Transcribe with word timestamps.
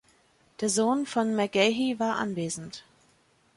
Der 0.61 0.69
Sohn 0.69 1.05
von 1.05 1.35
McGahey 1.35 1.99
war 1.99 2.15
anwesend. 2.15 2.85